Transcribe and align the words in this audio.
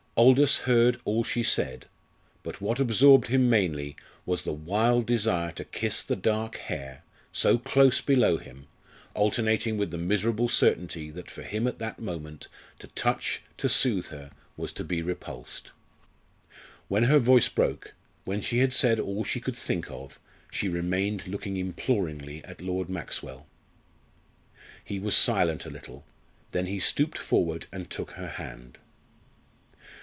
Aldous 0.17 0.57
heard 0.57 0.99
all 1.05 1.23
she 1.23 1.41
said, 1.41 1.87
but 2.43 2.59
what 2.61 2.79
absorbed 2.81 3.29
him 3.29 3.49
mainly 3.49 3.95
was 4.25 4.43
the 4.43 4.51
wild 4.53 5.05
desire 5.07 5.53
to 5.53 5.63
kiss 5.63 6.03
the 6.03 6.17
dark 6.17 6.57
hair, 6.57 7.03
so 7.31 7.57
close 7.57 8.01
below 8.01 8.37
him, 8.37 8.67
alternating 9.15 9.77
with 9.77 9.89
the 9.89 9.97
miserable 9.97 10.49
certainty 10.49 11.09
that 11.09 11.31
for 11.31 11.41
him 11.43 11.65
at 11.65 11.79
that 11.79 11.97
moment 11.97 12.49
to 12.77 12.87
touch, 12.87 13.41
to 13.57 13.69
soothe 13.69 14.07
her, 14.07 14.31
was 14.57 14.73
to 14.73 14.83
be 14.83 15.01
repulsed. 15.01 15.71
When 16.89 17.03
her 17.05 17.17
voice 17.17 17.47
broke 17.49 17.95
when 18.25 18.41
she 18.41 18.57
had 18.59 18.73
said 18.73 18.99
all 18.99 19.23
she 19.23 19.39
could 19.39 19.55
think 19.57 19.89
of 19.89 20.19
she 20.51 20.67
remained 20.67 21.25
looking 21.27 21.55
imploringly 21.55 22.43
at 22.43 22.61
Lord 22.61 22.89
Maxwell. 22.89 23.47
He 24.83 24.99
was 24.99 25.15
silent 25.15 25.65
a 25.65 25.69
little; 25.71 26.03
then 26.51 26.65
he 26.65 26.79
stooped 26.81 27.17
forward 27.17 27.67
and 27.71 27.89
took 27.89 28.11
her 28.11 28.27
hand. 28.27 28.77